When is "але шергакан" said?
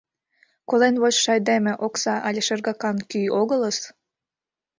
2.27-2.97